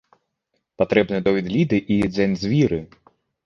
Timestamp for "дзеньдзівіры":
2.17-2.85